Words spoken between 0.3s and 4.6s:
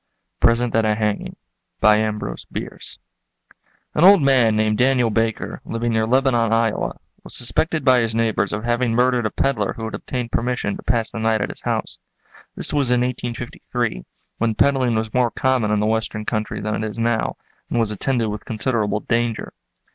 PRESENT AT A HANGING AN old man